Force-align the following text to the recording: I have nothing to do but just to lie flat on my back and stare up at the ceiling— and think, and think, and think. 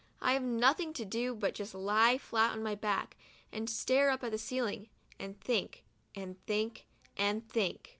I 0.19 0.33
have 0.33 0.41
nothing 0.41 0.93
to 0.93 1.05
do 1.05 1.35
but 1.35 1.53
just 1.53 1.73
to 1.73 1.77
lie 1.77 2.17
flat 2.17 2.53
on 2.53 2.63
my 2.63 2.73
back 2.73 3.15
and 3.51 3.69
stare 3.69 4.09
up 4.09 4.23
at 4.23 4.31
the 4.31 4.39
ceiling— 4.39 4.89
and 5.19 5.39
think, 5.39 5.83
and 6.15 6.43
think, 6.47 6.87
and 7.17 7.47
think. 7.47 7.89